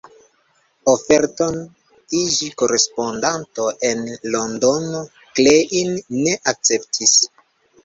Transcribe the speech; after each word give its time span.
Oferton 0.93 1.59
iĝi 2.21 2.49
korespondanto 2.63 3.67
en 3.91 4.03
Londono 4.37 5.05
Klein 5.37 5.95
ne 6.25 6.37
akceptis. 6.57 7.17